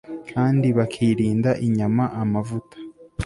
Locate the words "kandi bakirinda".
0.31-1.51